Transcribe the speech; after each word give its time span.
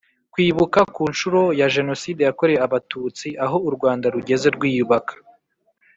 Kwibuka 0.33 0.79
ku 0.95 1.03
nshuro 1.11 1.41
ya 1.59 1.67
Jenoside 1.75 2.21
yakorewe 2.23 2.59
Abatutsi 2.67 3.27
Aho 3.45 3.57
u 3.67 3.71
Rwanda 3.75 4.05
rugeze 4.15 4.47
rwiyubaka 4.55 5.13